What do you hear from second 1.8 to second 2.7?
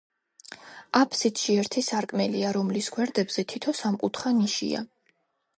სარკმელია,